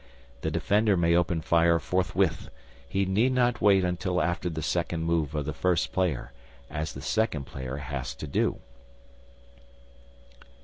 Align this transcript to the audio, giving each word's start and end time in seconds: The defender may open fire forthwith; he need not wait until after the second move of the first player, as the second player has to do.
The 0.41 0.49
defender 0.49 0.97
may 0.97 1.15
open 1.15 1.41
fire 1.41 1.77
forthwith; 1.77 2.49
he 2.89 3.05
need 3.05 3.33
not 3.33 3.61
wait 3.61 3.83
until 3.83 4.19
after 4.19 4.49
the 4.49 4.63
second 4.63 5.03
move 5.03 5.35
of 5.35 5.45
the 5.45 5.53
first 5.53 5.91
player, 5.91 6.31
as 6.71 6.93
the 6.93 7.03
second 7.03 7.43
player 7.43 7.77
has 7.77 8.15
to 8.15 8.25
do. 8.25 8.57